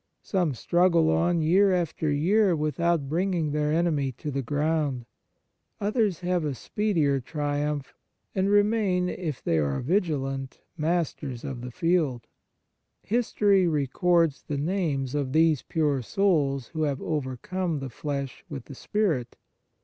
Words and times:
Some 0.23 0.55
struggle 0.55 1.11
on 1.11 1.43
year 1.43 1.71
after 1.71 2.11
year 2.11 2.55
without 2.55 3.07
bringing 3.07 3.51
their 3.51 3.71
enemy 3.71 4.11
to 4.13 4.31
the 4.31 4.41
ground; 4.41 5.05
others 5.79 6.21
have 6.21 6.43
a 6.43 6.55
speedier 6.55 7.19
triumph, 7.19 7.93
and 8.33 8.49
remain, 8.49 9.09
if 9.09 9.43
they 9.43 9.59
are 9.59 9.79
vigilant, 9.79 10.57
masters 10.75 11.43
of 11.43 11.61
the 11.61 11.69
field. 11.69 12.25
History 13.03 13.67
records 13.67 14.41
the 14.41 14.57
names 14.57 15.13
of 15.13 15.33
these 15.33 15.61
pure 15.61 16.01
souls 16.01 16.69
who 16.69 16.81
have 16.81 16.99
overcome 16.99 17.77
the 17.77 17.91
flesh 17.91 18.43
with 18.49 18.65
the 18.65 18.73
spirit. 18.73 19.37